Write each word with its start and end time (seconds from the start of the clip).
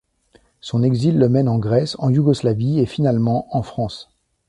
Son 0.61 0.81
exil 0.81 1.11
le 1.19 1.29
mène 1.29 1.45
de 1.45 1.59
Grèce 1.59 1.95
en 1.99 2.09
Yougoslavie 2.09 2.79
et 2.79 2.87
finalement 2.87 3.45
en 3.55 3.61
France. 3.61 4.09